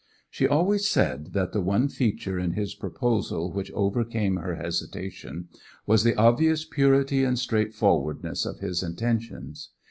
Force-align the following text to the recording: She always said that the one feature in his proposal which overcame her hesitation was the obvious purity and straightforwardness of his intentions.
She 0.31 0.47
always 0.47 0.87
said 0.87 1.33
that 1.33 1.51
the 1.51 1.61
one 1.61 1.87
feature 1.87 2.39
in 2.39 2.53
his 2.53 2.73
proposal 2.73 3.51
which 3.51 3.71
overcame 3.73 4.37
her 4.37 4.55
hesitation 4.55 5.49
was 5.85 6.03
the 6.03 6.15
obvious 6.15 6.65
purity 6.65 7.23
and 7.23 7.37
straightforwardness 7.37 8.43
of 8.47 8.61
his 8.61 8.81
intentions. 8.81 9.69